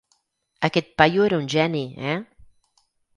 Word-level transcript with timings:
Aquest 0.69 0.87
paio 1.01 1.27
era 1.29 1.39
un 1.43 1.47
geni, 1.57 1.83
eh? 2.15 2.19